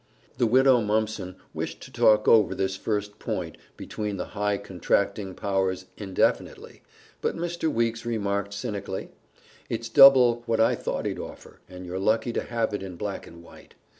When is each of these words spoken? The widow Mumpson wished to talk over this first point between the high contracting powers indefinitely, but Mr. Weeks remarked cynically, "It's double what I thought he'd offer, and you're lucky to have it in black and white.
The 0.39 0.47
widow 0.47 0.81
Mumpson 0.81 1.35
wished 1.53 1.79
to 1.81 1.91
talk 1.91 2.27
over 2.27 2.55
this 2.55 2.75
first 2.75 3.19
point 3.19 3.55
between 3.77 4.17
the 4.17 4.29
high 4.33 4.57
contracting 4.57 5.35
powers 5.35 5.85
indefinitely, 5.95 6.81
but 7.21 7.35
Mr. 7.37 7.71
Weeks 7.71 8.03
remarked 8.03 8.51
cynically, 8.51 9.09
"It's 9.69 9.89
double 9.89 10.41
what 10.47 10.59
I 10.59 10.73
thought 10.73 11.05
he'd 11.05 11.19
offer, 11.19 11.59
and 11.69 11.85
you're 11.85 11.99
lucky 11.99 12.33
to 12.33 12.41
have 12.41 12.73
it 12.73 12.81
in 12.81 12.95
black 12.95 13.27
and 13.27 13.43
white. 13.43 13.75